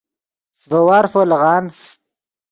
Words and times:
ڤے 0.69 0.79
وارفو 0.87 1.21
لیغان 1.29 1.65